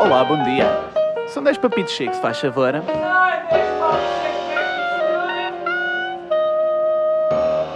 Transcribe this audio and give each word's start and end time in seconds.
Olá, 0.00 0.24
bom 0.24 0.44
dia. 0.44 0.64
São 1.28 1.42
10 1.42 1.58
papitos 1.58 1.92
secos, 1.92 2.18
faz 2.18 2.38
favor. 2.38 2.72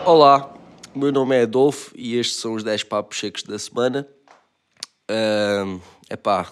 Olá, 0.07 0.55
meu 0.95 1.11
nome 1.11 1.37
é 1.37 1.43
Adolfo 1.43 1.91
e 1.97 2.17
estes 2.17 2.37
são 2.37 2.55
os 2.55 2.63
10 2.63 2.85
papos 2.85 3.19
secos 3.19 3.43
da 3.43 3.59
semana. 3.59 4.07
É 5.09 6.15
epá, 6.15 6.51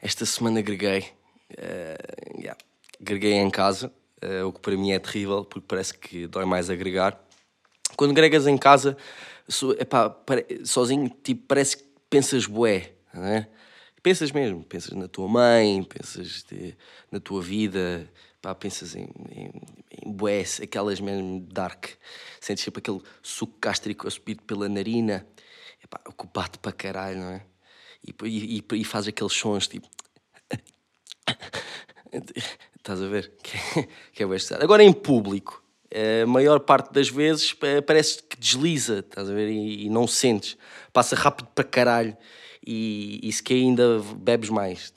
esta 0.00 0.24
semana 0.24 0.60
greguei. 0.60 1.00
Uh, 1.52 2.40
yeah. 2.40 2.56
Greguei 3.00 3.32
em 3.32 3.50
casa, 3.50 3.92
uh, 4.22 4.46
o 4.46 4.52
que 4.52 4.60
para 4.60 4.76
mim 4.76 4.92
é 4.92 5.00
terrível, 5.00 5.44
porque 5.44 5.66
parece 5.66 5.94
que 5.94 6.28
dói 6.28 6.44
mais 6.44 6.70
agregar. 6.70 7.20
Quando 7.96 8.14
gregas 8.14 8.46
em 8.46 8.56
casa, 8.56 8.96
so, 9.48 9.72
epá, 9.72 10.14
sozinho, 10.64 11.10
tipo, 11.24 11.44
parece 11.48 11.76
que 11.76 11.84
pensas 12.08 12.46
bué, 12.46 12.92
não 13.12 13.26
é? 13.26 13.48
Pensas 14.02 14.32
mesmo, 14.32 14.64
pensas 14.64 14.92
na 14.92 15.08
tua 15.08 15.28
mãe, 15.28 15.82
pensas 15.82 16.44
de, 16.48 16.74
na 17.10 17.20
tua 17.20 17.42
vida, 17.42 18.10
pá, 18.40 18.54
pensas 18.54 18.96
em, 18.96 19.08
em, 19.30 19.50
em 20.02 20.10
bué, 20.10 20.42
aquelas 20.62 21.00
mesmo 21.00 21.40
dark. 21.52 21.86
Sentes 22.40 22.64
sempre 22.64 22.78
aquele 22.78 23.02
suco 23.22 23.58
gástrico 23.60 24.08
a 24.08 24.10
subir 24.10 24.40
pela 24.40 24.70
narina, 24.70 25.26
epá, 25.84 26.00
o 26.06 26.12
que 26.12 26.26
bate 26.32 26.58
para 26.58 26.72
caralho, 26.72 27.18
não 27.18 27.30
é? 27.30 27.44
E, 28.02 28.14
e, 28.26 28.58
e, 28.58 28.80
e 28.80 28.84
faz 28.84 29.06
aqueles 29.06 29.34
sons 29.34 29.68
tipo. 29.68 29.86
Estás 32.76 33.02
a 33.02 33.06
ver? 33.06 33.30
Que, 34.12 34.22
é 34.22 34.26
bastante. 34.26 34.64
Agora 34.64 34.82
em 34.82 34.92
público, 34.94 35.62
a 36.22 36.26
maior 36.26 36.60
parte 36.60 36.90
das 36.92 37.10
vezes 37.10 37.54
parece 37.86 38.22
que 38.22 38.38
desliza, 38.38 39.00
estás 39.00 39.28
a 39.28 39.34
ver? 39.34 39.50
E, 39.50 39.84
e 39.84 39.90
não 39.90 40.06
sentes. 40.06 40.56
Passa 40.90 41.14
rápido 41.14 41.48
para 41.54 41.64
caralho 41.64 42.16
e, 42.66 43.20
e 43.22 43.32
se 43.32 43.42
ainda 43.50 44.00
bebes 44.16 44.50
mais? 44.50 44.92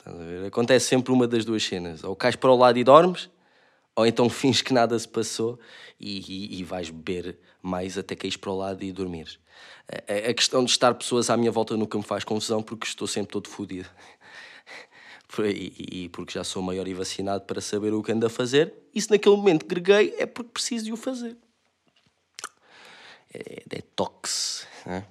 Acontece 0.46 0.86
sempre 0.86 1.12
uma 1.12 1.26
das 1.26 1.44
duas 1.44 1.62
cenas. 1.62 2.04
Ou 2.04 2.14
cais 2.14 2.36
para 2.36 2.50
o 2.50 2.56
lado 2.56 2.78
e 2.78 2.84
dormes, 2.84 3.30
ou 3.96 4.06
então 4.06 4.28
fins 4.30 4.60
que 4.60 4.72
nada 4.72 4.98
se 4.98 5.08
passou 5.08 5.58
e, 5.98 6.20
e, 6.20 6.60
e 6.60 6.64
vais 6.64 6.90
beber 6.90 7.38
mais 7.62 7.96
até 7.96 8.14
caís 8.14 8.36
para 8.36 8.50
o 8.50 8.56
lado 8.56 8.84
e 8.84 8.92
dormires. 8.92 9.38
A, 9.88 10.30
a, 10.30 10.34
questão 10.34 10.64
de 10.64 10.70
estar 10.70 10.94
pessoas 10.94 11.30
à 11.30 11.36
minha 11.36 11.50
volta 11.50 11.76
nunca 11.76 11.96
me 11.96 12.04
faz 12.04 12.24
confusão 12.24 12.62
porque 12.62 12.86
estou 12.86 13.06
sempre 13.06 13.32
todo 13.32 13.48
fodido. 13.48 13.88
E, 15.36 16.04
e, 16.04 16.08
porque 16.10 16.34
já 16.34 16.44
sou 16.44 16.62
maior 16.62 16.86
e 16.86 16.94
vacinado 16.94 17.44
para 17.44 17.60
saber 17.60 17.92
o 17.92 18.00
que 18.04 18.12
ando 18.12 18.24
a 18.24 18.30
fazer. 18.30 18.72
E 18.94 19.00
se 19.00 19.10
naquele 19.10 19.34
momento 19.34 19.66
greguei, 19.66 20.14
é 20.16 20.26
porque 20.26 20.50
preciso 20.52 20.84
de 20.84 20.92
o 20.92 20.96
fazer. 20.96 21.36
É 23.32 23.64
detox. 23.66 24.64
Né? 24.86 25.04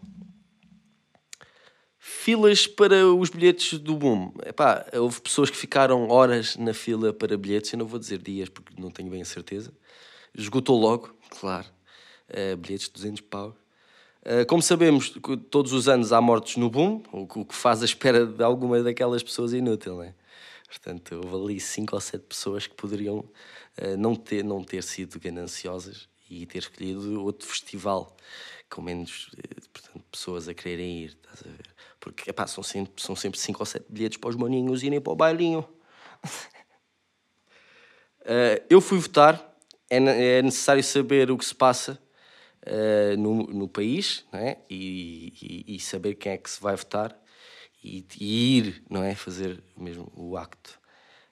Filas 2.23 2.65
para 2.65 3.05
os 3.05 3.29
bilhetes 3.29 3.77
do 3.77 3.97
boom. 3.97 4.31
Epá, 4.45 4.85
houve 4.93 5.19
pessoas 5.19 5.49
que 5.49 5.57
ficaram 5.57 6.07
horas 6.07 6.55
na 6.55 6.73
fila 6.73 7.11
para 7.11 7.37
bilhetes. 7.37 7.73
Eu 7.73 7.79
não 7.79 7.85
vou 7.85 7.99
dizer 7.99 8.17
dias 8.17 8.47
porque 8.47 8.81
não 8.81 8.89
tenho 8.89 9.09
bem 9.09 9.21
a 9.21 9.25
certeza. 9.25 9.73
Esgotou 10.33 10.79
logo, 10.79 11.13
claro. 11.29 11.67
Uh, 12.29 12.55
bilhetes 12.55 12.87
de 12.87 12.93
200 12.93 13.19
pau. 13.23 13.53
Uh, 14.21 14.45
como 14.47 14.61
sabemos, 14.61 15.13
todos 15.51 15.73
os 15.73 15.89
anos 15.89 16.13
há 16.13 16.21
mortos 16.21 16.55
no 16.55 16.69
boom, 16.69 17.03
o 17.11 17.43
que 17.43 17.53
faz 17.53 17.81
a 17.81 17.85
espera 17.85 18.25
de 18.25 18.41
alguma 18.41 18.81
daquelas 18.81 19.21
pessoas 19.21 19.51
inútil, 19.51 19.95
não 19.95 20.03
é? 20.03 20.15
Portanto, 20.69 21.19
houve 21.25 21.35
ali 21.35 21.59
cinco 21.59 21.93
ou 21.93 21.99
sete 21.99 22.23
pessoas 22.23 22.65
que 22.65 22.73
poderiam 22.73 23.17
uh, 23.17 23.97
não, 23.97 24.15
ter, 24.15 24.45
não 24.45 24.63
ter 24.63 24.81
sido 24.81 25.19
gananciosas 25.19 26.07
e 26.29 26.45
ter 26.45 26.59
escolhido 26.59 27.21
outro 27.21 27.45
festival 27.45 28.15
com 28.69 28.81
menos 28.81 29.29
portanto, 29.73 30.03
pessoas 30.09 30.47
a 30.47 30.53
quererem 30.53 31.03
ir, 31.03 31.17
estás 31.21 31.43
a 31.45 31.49
ver? 31.49 31.72
Porque 32.03 32.29
epá, 32.31 32.45
são, 32.45 32.61
sempre, 32.61 33.01
são 33.01 33.15
sempre 33.15 33.39
cinco 33.39 33.61
ou 33.61 33.65
sete 33.65 33.85
bilhetes 33.87 34.17
para 34.17 34.29
os 34.29 34.35
maninhos 34.35 34.83
irem 34.83 34.99
para 34.99 35.13
o 35.13 35.15
bailinho. 35.15 35.65
uh, 38.21 38.59
eu 38.69 38.81
fui 38.81 38.99
votar, 38.99 39.55
é, 39.89 39.95
é 40.39 40.41
necessário 40.41 40.83
saber 40.83 41.31
o 41.31 41.37
que 41.37 41.45
se 41.45 41.55
passa 41.55 41.97
uh, 42.67 43.15
no, 43.17 43.43
no 43.43 43.69
país 43.69 44.25
é? 44.33 44.57
e, 44.69 45.33
e, 45.41 45.75
e, 45.77 45.79
saber 45.79 46.15
quem 46.15 46.33
é 46.33 46.37
que 46.37 46.49
se 46.49 46.61
vai 46.61 46.75
votar 46.75 47.17
e, 47.81 48.05
e 48.19 48.57
ir, 48.57 48.83
não 48.89 49.01
é? 49.01 49.15
Fazer 49.15 49.63
mesmo 49.77 50.11
o 50.13 50.35
acto. 50.35 50.77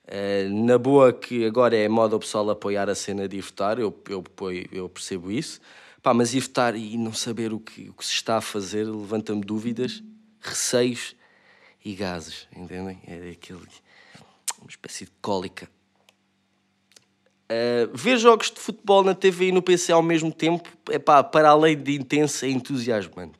Uh, 0.06 0.66
na 0.66 0.78
boa 0.78 1.12
que 1.12 1.46
agora 1.46 1.76
é 1.76 1.90
moda 1.90 2.16
o 2.16 2.20
pessoal 2.20 2.50
apoiar 2.50 2.90
a 2.90 2.96
cena 2.96 3.28
de 3.28 3.36
ir 3.36 3.42
votar, 3.42 3.78
eu, 3.78 3.94
eu, 4.08 4.24
eu 4.72 4.88
percebo 4.88 5.30
isso. 5.30 5.60
Pá, 6.02 6.14
mas 6.14 6.34
ir 6.34 6.40
votar 6.40 6.78
e 6.78 6.98
não 6.98 7.12
saber 7.12 7.52
o 7.52 7.60
que, 7.60 7.90
o 7.90 7.94
que 7.94 8.06
se 8.06 8.14
está 8.14 8.38
a 8.38 8.42
fazer 8.42 8.86
levanta-me 8.86 9.42
dúvidas, 9.42 10.02
receios 10.41 11.16
e 11.84 11.94
gases, 11.94 12.47
entendem? 12.56 13.02
É 13.07 13.31
aquele, 13.31 13.66
uma 14.59 14.69
espécie 14.69 15.06
de 15.06 15.12
cólica. 15.22 15.69
Uh, 17.52 17.96
ver 17.96 18.18
jogos 18.18 18.50
de 18.50 18.59
futebol 18.59 19.03
na 19.03 19.13
TV 19.13 19.47
e 19.47 19.51
no 19.51 19.62
PC 19.62 19.91
ao 19.91 20.01
mesmo 20.01 20.31
tempo, 20.31 20.69
é 20.90 20.97
pá, 20.97 21.24
para 21.24 21.50
além 21.50 21.75
de 21.78 21.96
intenso, 21.96 22.46
é 22.46 22.50
entusiasmante. 22.50 23.40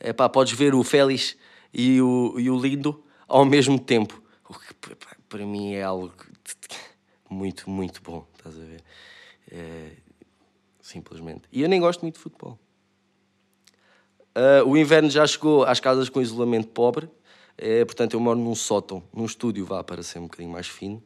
É 0.00 0.12
pá, 0.12 0.28
podes 0.28 0.52
ver 0.54 0.74
o 0.74 0.82
Félix 0.82 1.36
e 1.72 2.00
o, 2.00 2.34
e 2.38 2.48
o 2.48 2.58
Lindo 2.58 3.04
ao 3.28 3.44
mesmo 3.44 3.78
tempo. 3.78 4.22
O 4.48 4.54
que 4.54 4.92
epá, 4.92 5.16
para 5.28 5.44
mim 5.44 5.74
é 5.74 5.82
algo 5.82 6.14
muito, 7.28 7.68
muito 7.68 8.00
bom, 8.02 8.26
estás 8.36 8.56
a 8.56 8.64
ver? 8.64 8.82
É, 9.50 9.90
simplesmente. 10.80 11.42
E 11.52 11.62
eu 11.62 11.68
nem 11.68 11.80
gosto 11.80 12.02
muito 12.02 12.14
de 12.14 12.20
futebol. 12.20 12.58
Uh, 14.36 14.68
o 14.68 14.76
inverno 14.76 15.08
já 15.08 15.26
chegou 15.26 15.64
às 15.64 15.80
casas 15.80 16.10
com 16.10 16.20
isolamento 16.20 16.68
pobre, 16.68 17.08
é, 17.56 17.82
portanto 17.86 18.12
eu 18.12 18.20
moro 18.20 18.38
num 18.38 18.54
sótão, 18.54 19.02
num 19.10 19.24
estúdio, 19.24 19.64
vá 19.64 19.82
para 19.82 20.02
ser 20.02 20.18
um 20.18 20.24
bocadinho 20.24 20.52
mais 20.52 20.66
fino. 20.66 21.02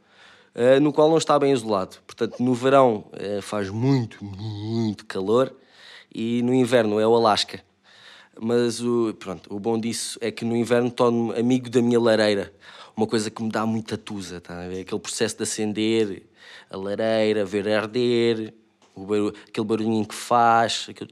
Eh, 0.54 0.80
no 0.80 0.92
qual 0.92 1.08
não 1.08 1.18
está 1.18 1.38
bem 1.38 1.52
isolado. 1.52 1.96
Portanto, 2.06 2.42
no 2.42 2.54
verão 2.54 3.04
uh, 3.12 3.41
faz 3.41 3.70
muito, 3.70 4.24
muito 4.24 5.06
calor 5.06 5.54
e 6.12 6.42
no 6.42 6.52
inverno 6.52 6.98
é 6.98 7.06
o 7.06 7.14
Alasca. 7.14 7.62
Mas 8.41 8.80
o, 8.80 9.14
pronto, 9.14 9.54
o 9.54 9.60
bom 9.60 9.78
disso 9.78 10.18
é 10.20 10.30
que 10.30 10.44
no 10.44 10.56
inverno 10.56 10.91
torno-me 10.91 11.38
amigo 11.38 11.70
da 11.70 11.80
minha 11.80 12.00
lareira. 12.00 12.52
Uma 12.97 13.06
coisa 13.06 13.30
que 13.30 13.42
me 13.42 13.50
dá 13.50 13.64
muita 13.64 13.97
tusa, 13.97 14.41
tá? 14.41 14.64
aquele 14.64 15.00
processo 15.00 15.36
de 15.36 15.44
acender 15.44 16.24
a 16.68 16.76
lareira, 16.76 17.44
ver 17.44 17.68
arder, 17.68 18.52
barulho, 18.97 19.34
aquele 19.48 19.66
barulhinho 19.66 20.06
que 20.06 20.14
faz. 20.14 20.86
Aquele... 20.88 21.10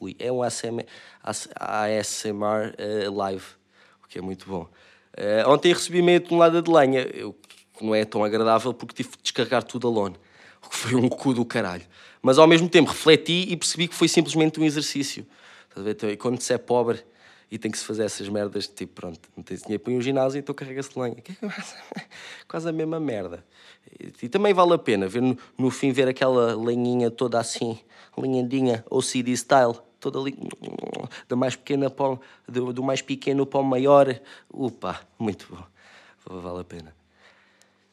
Ui, 0.00 0.16
é 0.18 0.32
um 0.32 0.42
ASMR, 0.42 0.86
ASMR 1.22 2.74
uh, 2.74 3.14
live, 3.14 3.44
o 4.02 4.08
que 4.08 4.18
é 4.18 4.22
muito 4.22 4.48
bom. 4.48 4.66
Uh, 5.12 5.46
ontem 5.46 5.74
recebi 5.74 6.00
meia 6.00 6.18
tonelada 6.18 6.62
de 6.62 6.70
lenha, 6.70 7.02
eu, 7.12 7.36
que 7.76 7.84
não 7.84 7.94
é 7.94 8.02
tão 8.06 8.24
agradável 8.24 8.72
porque 8.72 8.94
tive 8.94 9.10
de 9.10 9.22
descarregar 9.22 9.62
tudo 9.62 9.86
a 9.88 9.90
lona, 9.90 10.16
o 10.64 10.70
que 10.70 10.76
foi 10.76 10.94
um 10.94 11.06
cu 11.06 11.34
do 11.34 11.44
caralho. 11.44 11.84
Mas 12.22 12.38
ao 12.38 12.46
mesmo 12.46 12.66
tempo 12.66 12.88
refleti 12.88 13.46
e 13.50 13.56
percebi 13.58 13.88
que 13.88 13.94
foi 13.94 14.08
simplesmente 14.08 14.58
um 14.58 14.64
exercício. 14.64 15.26
Então, 15.76 16.16
quando 16.16 16.40
se 16.40 16.54
é 16.54 16.58
pobre 16.58 17.04
e 17.50 17.58
tem 17.58 17.70
que 17.70 17.78
se 17.78 17.84
fazer 17.84 18.04
essas 18.04 18.28
merdas, 18.28 18.66
tipo, 18.68 18.94
pronto, 18.94 19.20
não 19.36 19.42
tens 19.42 19.60
dinheiro 19.62 19.82
para 19.82 19.92
ir 19.92 19.96
ao 19.96 20.02
ginásio, 20.02 20.38
então 20.38 20.54
carrega-se 20.54 20.98
lenha. 20.98 21.16
É 21.42 22.04
quase 22.48 22.66
a 22.66 22.72
mesma 22.72 22.98
merda. 22.98 23.44
E, 24.22 24.28
também 24.30 24.54
vale 24.54 24.72
a 24.72 24.78
pena 24.78 25.06
ver 25.06 25.20
no, 25.20 25.36
no 25.58 25.70
fim 25.70 25.92
ver 25.92 26.08
aquela 26.08 26.54
lenhinha 26.56 27.10
toda 27.10 27.38
assim, 27.38 27.78
linhandinha, 28.16 28.82
OCD 28.88 29.36
style 29.36 29.76
toda 30.00 30.18
ali, 30.18 30.36
da 31.28 31.36
mais 31.36 31.54
pequena 31.54 31.90
para 31.90 32.12
o, 32.12 32.20
do, 32.48 32.72
do 32.72 32.82
mais 32.82 33.02
pequeno 33.02 33.46
para 33.46 33.60
o 33.60 33.64
maior. 33.64 34.20
Upa, 34.52 35.00
muito 35.18 35.46
bom, 35.50 36.40
vale 36.40 36.60
a 36.60 36.64
pena. 36.64 37.00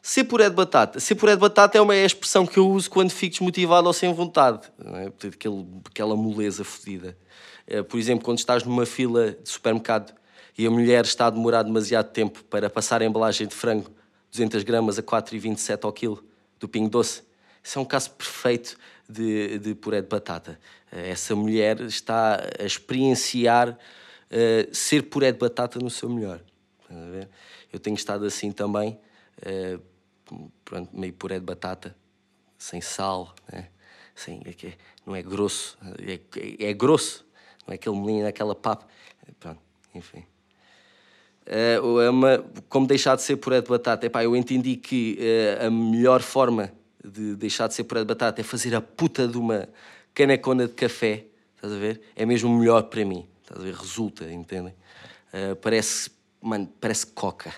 Ser 0.00 0.24
puré 0.24 0.48
de 0.48 0.56
batata. 0.56 0.98
Ser 1.00 1.16
puré 1.16 1.34
de 1.34 1.40
batata 1.40 1.76
é 1.76 1.80
uma 1.80 1.94
é 1.94 2.04
expressão 2.04 2.46
que 2.46 2.58
eu 2.58 2.68
uso 2.68 2.88
quando 2.88 3.10
fico 3.10 3.32
desmotivado 3.32 3.86
ou 3.86 3.92
sem 3.92 4.12
vontade. 4.14 4.60
É? 4.82 5.26
Aquele, 5.28 5.66
aquela 5.84 6.16
moleza 6.16 6.64
fodida. 6.64 7.14
É, 7.66 7.82
por 7.82 7.98
exemplo, 7.98 8.24
quando 8.24 8.38
estás 8.38 8.64
numa 8.64 8.86
fila 8.86 9.32
de 9.32 9.50
supermercado 9.50 10.14
e 10.56 10.66
a 10.66 10.70
mulher 10.70 11.04
está 11.04 11.26
a 11.26 11.30
demorar 11.30 11.62
demasiado 11.62 12.10
tempo 12.10 12.42
para 12.44 12.70
passar 12.70 13.02
a 13.02 13.04
embalagem 13.04 13.46
de 13.46 13.54
frango 13.54 13.90
200 14.30 14.62
gramas 14.62 14.98
a 14.98 15.02
4,27 15.02 15.84
ao 15.84 15.92
quilo 15.92 16.24
do 16.58 16.66
pingo 16.66 16.88
doce. 16.88 17.22
Isso 17.62 17.78
é 17.78 17.82
um 17.82 17.84
caso 17.84 18.10
perfeito 18.12 18.78
de, 19.08 19.58
de 19.58 19.74
puré 19.74 20.02
de 20.02 20.08
batata. 20.08 20.60
Eh, 20.92 21.10
essa 21.10 21.34
mulher 21.34 21.80
está 21.80 22.40
a 22.58 22.64
experienciar 22.64 23.70
uh, 23.70 24.74
ser 24.74 25.02
puré 25.04 25.32
de 25.32 25.38
batata 25.38 25.78
no 25.78 25.88
seu 25.88 26.08
melhor. 26.08 26.40
Eu 27.72 27.78
tenho 27.78 27.94
estado 27.94 28.24
assim 28.24 28.50
também, 28.50 28.98
uh, 29.42 29.82
pronto, 30.64 30.96
meio 30.96 31.12
puré 31.12 31.38
de 31.38 31.44
batata, 31.44 31.94
sem 32.58 32.80
sal, 32.80 33.34
né? 33.52 33.68
sem, 34.14 34.42
é, 34.44 34.72
não 35.06 35.14
é 35.14 35.22
grosso, 35.22 35.78
é, 36.00 36.18
é, 36.66 36.72
grosso, 36.72 37.26
não 37.66 37.72
é 37.72 37.74
aquele 37.76 37.94
molinho, 37.94 38.24
é 38.24 38.28
aquela 38.28 38.54
papa. 38.54 38.86
Pronto, 39.38 39.60
enfim. 39.94 40.24
Uh, 41.46 42.10
uma, 42.10 42.44
como 42.68 42.86
deixar 42.86 43.16
de 43.16 43.22
ser 43.22 43.36
puré 43.36 43.60
de 43.60 43.68
batata? 43.68 44.06
Epá, 44.06 44.22
eu 44.24 44.34
entendi 44.34 44.76
que 44.76 45.18
uh, 45.60 45.66
a 45.66 45.70
melhor 45.70 46.20
forma 46.20 46.72
de 47.04 47.36
deixar 47.36 47.68
de 47.68 47.74
ser 47.74 47.84
puré 47.84 48.00
de 48.00 48.06
batata 48.06 48.40
é 48.40 48.44
fazer 48.44 48.74
a 48.74 48.80
puta 48.80 49.26
de 49.26 49.38
uma 49.38 49.68
canecona 50.14 50.66
de 50.66 50.74
café, 50.74 51.26
estás 51.54 51.72
a 51.72 51.76
ver? 51.76 52.00
É 52.16 52.26
mesmo 52.26 52.56
melhor 52.56 52.82
para 52.84 53.04
mim, 53.04 53.26
estás 53.42 53.60
a 53.60 53.64
ver? 53.64 53.74
Resulta, 53.74 54.30
entendem? 54.30 54.74
Uh, 55.32 55.54
parece 55.56 56.10
mano, 56.40 56.66
parece 56.80 57.06
coca. 57.06 57.54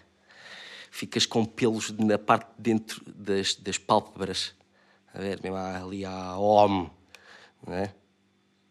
Ficas 0.91 1.25
com 1.25 1.45
pelos 1.45 1.91
na 1.93 2.19
parte 2.19 2.49
de 2.57 2.73
dentro 2.73 3.03
das, 3.07 3.55
das 3.55 3.79
pálpebras. 3.79 4.55
A 5.15 5.19
ver, 5.19 5.41
mesmo 5.43 5.57
ali 5.57 6.05
a 6.05 6.37
homem. 6.37 6.91
Não 7.67 7.75
é? 7.75 7.95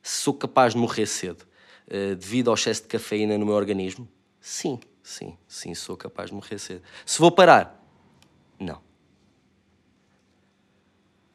Sou 0.02 0.34
capaz 0.34 0.74
de 0.74 0.80
morrer 0.80 1.06
cedo 1.06 1.46
uh, 1.88 2.16
devido 2.16 2.50
ao 2.50 2.56
excesso 2.56 2.84
de 2.84 2.88
cafeína 2.88 3.38
no 3.38 3.46
meu 3.46 3.56
organismo? 3.56 4.08
Sim, 4.42 4.80
sim, 5.04 5.38
sim, 5.48 5.74
sou 5.76 5.96
capaz 5.96 6.30
de 6.30 6.36
morrer 6.36 6.60
cedo. 6.60 6.82
Se 7.06 7.20
vou 7.20 7.32
parar? 7.32 7.82
Não. 8.60 8.82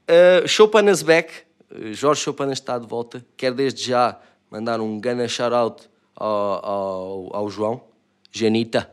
Uh, 0.06 0.46
Chopin 0.46 0.84
back. 1.04 1.44
Jorge 1.92 2.20
Chopin 2.20 2.50
está 2.52 2.78
de 2.78 2.86
volta. 2.86 3.24
Quero 3.36 3.54
desde 3.54 3.82
já 3.82 4.20
mandar 4.50 4.80
um 4.80 5.00
gana 5.00 5.26
shout-out 5.26 5.88
ao, 6.14 6.64
ao, 6.64 7.36
ao, 7.36 7.50
João, 7.50 7.82
Janita, 8.30 8.90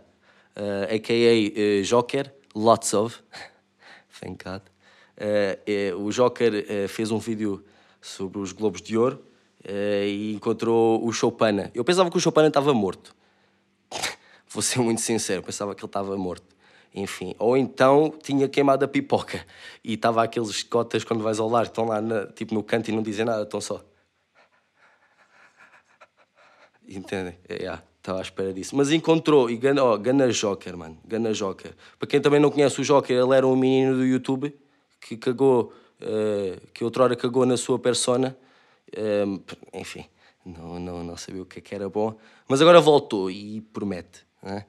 uh, 0.56 0.96
a.k.a. 0.96 1.82
Uh, 1.82 1.84
Joker, 1.84 2.34
lots 2.56 2.94
of, 2.94 3.20
thank 4.20 4.44
God. 4.44 4.62
Uh, 5.18 5.96
uh, 6.00 6.04
o 6.04 6.12
Joker 6.12 6.88
fez 6.88 7.12
um 7.12 7.20
vídeo 7.20 7.64
sobre 8.02 8.40
os 8.40 8.52
Globos 8.52 8.82
de 8.82 8.98
Ouro 8.98 9.24
e 9.64 10.34
encontrou 10.34 11.06
o 11.06 11.12
Chopin. 11.12 11.70
Eu 11.76 11.84
pensava 11.84 12.10
que 12.10 12.18
o 12.18 12.20
Chopin 12.20 12.48
estava 12.48 12.74
morto. 12.74 13.14
Vou 14.50 14.64
ser 14.64 14.80
muito 14.80 15.02
sincero, 15.02 15.44
pensava 15.44 15.76
que 15.76 15.82
ele 15.82 15.88
estava 15.88 16.18
morto. 16.18 16.46
Enfim, 16.94 17.34
ou 17.40 17.56
então 17.56 18.14
tinha 18.22 18.50
queimado 18.50 18.84
a 18.84 18.88
pipoca 18.88 19.46
e 19.84 19.94
estava 19.94 20.24
aqueles 20.24 20.62
cotas 20.64 21.04
quando 21.06 21.24
vais 21.24 21.40
ao 21.40 21.48
lar, 21.48 21.66
estão 21.66 21.86
lá 21.86 22.02
na, 22.02 22.28
tipo 22.28 22.54
no 22.54 22.62
canto 22.62 22.90
e 22.90 22.92
não 22.92 23.02
dizem 23.02 23.26
nada, 23.26 23.44
estão 23.44 23.62
só. 23.62 23.84
Entendem? 26.86 27.38
É, 27.48 27.56
yeah, 27.56 27.82
estava 27.98 28.20
à 28.20 28.22
espera 28.22 28.54
disso. 28.54 28.76
Mas 28.76 28.92
encontrou, 28.92 29.50
e 29.50 29.56
Gana, 29.56 29.84
oh, 29.84 29.98
Gana 29.98 30.30
Joker, 30.30 30.76
mano. 30.76 30.98
Gana 31.06 31.32
Joker. 31.32 31.74
Para 31.98 32.08
quem 32.08 32.20
também 32.20 32.40
não 32.40 32.52
conhece 32.52 32.82
o 32.82 32.84
Joker, 32.84 33.18
ele 33.18 33.36
era 33.36 33.48
um 33.48 33.56
menino 33.56 33.96
do 33.96 34.06
YouTube 34.06 34.54
que 35.00 35.16
cagou, 35.16 35.72
uh, 36.02 36.68
que 36.74 36.84
outrora 36.84 37.16
cagou 37.16 37.46
na 37.46 37.56
sua 37.56 37.80
persona. 37.80 38.38
Eh, 38.94 39.24
enfim, 39.74 40.06
não, 40.46 40.78
não, 40.80 41.04
não 41.04 41.16
sabia 41.16 41.42
o 41.42 41.46
que, 41.46 41.60
é 41.60 41.62
que 41.62 41.74
era 41.74 41.90
bom. 41.90 42.18
Mas 42.48 42.62
agora 42.62 42.82
voltou 42.82 43.32
e 43.32 43.62
promete. 43.62 44.26
Né? 44.44 44.66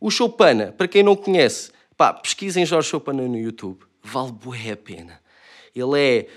O 0.00 0.10
Chopana, 0.10 0.72
para 0.72 0.88
quem 0.88 1.02
não 1.02 1.16
conhece, 1.16 1.70
pá, 1.96 2.12
pesquisem 2.12 2.66
Jorge 2.66 2.88
Chopana 2.88 3.26
no 3.26 3.38
YouTube. 3.38 3.84
Vale 4.02 4.32
bué 4.32 4.72
a 4.72 4.76
pena. 4.76 5.20
Ele 5.74 6.00
é 6.00 6.28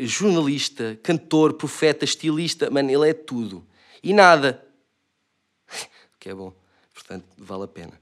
uh, 0.00 0.06
jornalista, 0.06 0.98
cantor, 1.02 1.54
profeta, 1.54 2.04
estilista, 2.04 2.70
mano, 2.70 2.90
ele 2.90 3.10
é 3.10 3.14
tudo 3.14 3.64
e 4.02 4.12
nada. 4.12 4.64
que 6.18 6.28
é 6.28 6.34
bom. 6.34 6.52
Portanto, 6.94 7.26
vale 7.36 7.64
a 7.64 7.68
pena. 7.68 8.00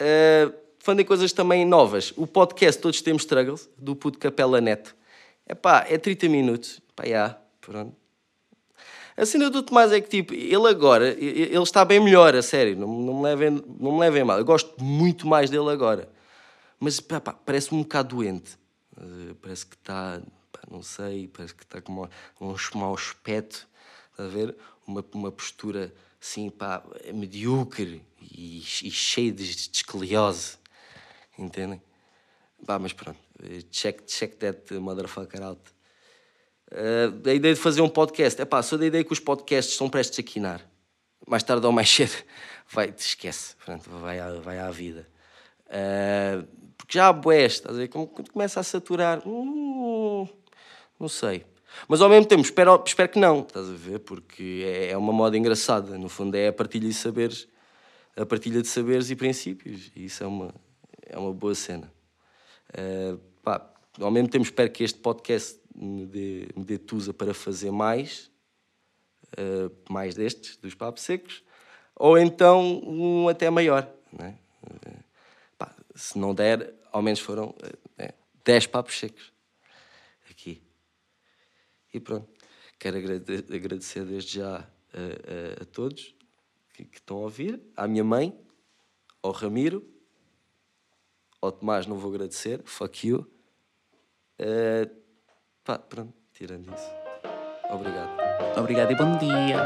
Uh, 0.00 0.54
falando 0.78 1.00
em 1.00 1.04
coisas 1.04 1.32
também 1.32 1.64
novas, 1.64 2.12
o 2.16 2.26
podcast 2.26 2.80
Todos 2.80 3.02
Temos 3.02 3.22
Struggles, 3.22 3.68
do 3.76 3.94
Puto 3.94 4.18
Capela 4.18 4.60
Neto. 4.60 4.94
Epá, 5.46 5.84
é 5.88 5.98
30 5.98 6.28
minutos. 6.28 6.80
Pá, 6.96 7.04
já, 7.06 7.38
pronto. 7.60 8.03
A 9.16 9.24
cena 9.24 9.48
do 9.48 9.62
Tomás 9.62 9.92
é 9.92 10.00
que, 10.00 10.08
tipo, 10.08 10.34
ele 10.34 10.68
agora, 10.68 11.08
ele 11.08 11.56
está 11.62 11.84
bem 11.84 12.00
melhor, 12.00 12.34
a 12.34 12.42
sério, 12.42 12.76
não, 12.76 12.88
não, 12.88 13.14
me, 13.14 13.22
levem, 13.22 13.50
não 13.78 13.92
me 13.92 14.00
levem 14.00 14.24
mal. 14.24 14.38
Eu 14.38 14.44
gosto 14.44 14.82
muito 14.82 15.26
mais 15.26 15.50
dele 15.50 15.70
agora. 15.70 16.08
Mas, 16.80 16.98
pá, 16.98 17.20
pá 17.20 17.32
parece-me 17.32 17.78
um 17.78 17.82
bocado 17.82 18.16
doente. 18.16 18.58
Parece 19.40 19.66
que 19.66 19.76
está, 19.76 20.20
não 20.70 20.82
sei, 20.82 21.28
parece 21.28 21.54
que 21.54 21.62
está 21.62 21.80
com 21.80 22.08
um 22.40 22.56
mau 22.74 22.94
aspecto 22.94 23.68
a 24.18 24.24
ver? 24.24 24.56
Uma, 24.86 25.04
uma 25.14 25.32
postura 25.32 25.94
assim, 26.20 26.50
pá, 26.50 26.82
medíocre 27.12 28.02
e, 28.20 28.58
e 28.58 28.90
cheia 28.90 29.30
de, 29.30 29.44
de 29.44 29.76
escoliose. 29.76 30.56
Entendem? 31.38 31.80
Pá, 32.66 32.78
mas 32.78 32.92
pronto. 32.92 33.18
Check, 33.70 34.02
check 34.06 34.36
that 34.36 34.74
motherfucker 34.74 35.42
out. 35.42 35.60
Uh, 36.72 37.28
a 37.28 37.34
ideia 37.34 37.54
de 37.54 37.60
fazer 37.60 37.80
um 37.80 37.88
podcast. 37.88 38.40
É 38.40 38.44
pá, 38.44 38.62
sou 38.62 38.78
da 38.78 38.86
ideia 38.86 39.04
que 39.04 39.12
os 39.12 39.20
podcasts 39.20 39.74
estão 39.74 39.88
prestes 39.88 40.18
a 40.18 40.22
quinar. 40.22 40.60
Mais 41.26 41.42
tarde 41.42 41.64
ou 41.66 41.72
mais 41.72 41.88
cedo, 41.90 42.14
vai, 42.70 42.92
te 42.92 43.00
esquece. 43.00 43.56
Pronto, 43.64 43.88
vai, 43.90 44.18
à, 44.18 44.32
vai 44.34 44.58
à 44.58 44.70
vida. 44.70 45.06
Uh, 45.66 46.46
porque 46.76 46.98
já 46.98 47.08
há 47.08 47.12
boés, 47.12 47.54
estás 47.54 47.74
a 47.76 47.78
ver? 47.78 47.88
Quando 47.88 48.30
começa 48.30 48.60
a 48.60 48.62
saturar, 48.62 49.26
hum, 49.26 50.28
não 50.98 51.08
sei. 51.08 51.44
Mas 51.88 52.00
ao 52.00 52.08
mesmo 52.08 52.26
tempo 52.26 52.42
espero, 52.42 52.82
espero 52.86 53.08
que 53.08 53.18
não, 53.18 53.40
estás 53.40 53.68
a 53.68 53.72
ver? 53.72 53.98
Porque 54.00 54.62
é, 54.64 54.90
é 54.90 54.96
uma 54.96 55.12
moda 55.12 55.36
engraçada. 55.36 55.98
No 55.98 56.08
fundo 56.08 56.36
é 56.36 56.48
a 56.48 56.52
partilha 56.52 56.88
de 56.88 56.94
saberes, 56.94 57.48
a 58.16 58.24
partilha 58.24 58.62
de 58.62 58.68
saberes 58.68 59.10
e 59.10 59.16
princípios. 59.16 59.90
E 59.96 60.04
isso 60.04 60.22
é 60.22 60.26
uma, 60.26 60.54
é 61.06 61.18
uma 61.18 61.32
boa 61.32 61.54
cena. 61.54 61.92
Uh, 62.70 63.18
pá, 63.42 63.66
ao 64.00 64.10
mesmo 64.10 64.28
tempo 64.28 64.44
espero 64.44 64.70
que 64.70 64.84
este 64.84 64.98
podcast 64.98 65.60
me 65.74 66.06
dê, 66.06 66.48
me 66.56 66.64
dê 66.64 66.78
tusa 66.78 67.12
para 67.12 67.34
fazer 67.34 67.70
mais, 67.70 68.30
uh, 69.38 69.92
mais 69.92 70.14
destes, 70.14 70.56
dos 70.56 70.74
papos 70.74 71.02
secos, 71.02 71.42
ou 71.96 72.18
então 72.18 72.82
um 72.84 73.28
até 73.28 73.50
maior. 73.50 73.92
Né? 74.12 74.38
Uh, 74.62 75.04
pá, 75.58 75.74
se 75.94 76.18
não 76.18 76.34
der, 76.34 76.74
ao 76.92 77.02
menos 77.02 77.20
foram 77.20 77.48
uh, 77.48 78.14
10 78.44 78.66
papos 78.68 78.98
secos. 78.98 79.34
E 81.94 82.00
pronto, 82.00 82.28
quero 82.76 82.96
agradecer 82.96 84.04
desde 84.04 84.40
já 84.40 84.56
a, 84.56 84.58
a, 84.58 85.62
a 85.62 85.64
todos 85.64 86.12
que, 86.72 86.84
que, 86.84 86.98
estão 86.98 87.18
a 87.18 87.20
ouvir, 87.20 87.62
à 87.76 87.86
minha 87.86 88.02
mãe, 88.02 88.36
ao 89.22 89.30
Ramiro, 89.30 89.88
ao 91.40 91.52
Tomás 91.52 91.86
não 91.86 91.96
vou 91.96 92.12
agradecer, 92.12 92.60
fuck 92.64 93.06
you. 93.06 93.30
Uh, 94.40 95.03
pá, 95.64 95.78
pronto, 95.78 96.12
tirando 96.32 96.72
isso. 96.74 96.92
Obrigado. 97.70 98.10
Obrigado 98.56 98.92
e 98.92 98.96
bom 98.96 99.16
dia. 99.16 99.56